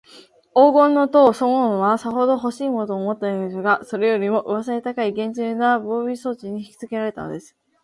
[0.55, 7.55] 黄金の塔そのものは、さほどほしいとも思わなかったでしょうが、それよりも、うわさに高いげんじゅうな防備装置にひきつけられたのです。